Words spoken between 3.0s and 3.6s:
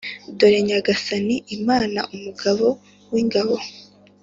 w’ingabo,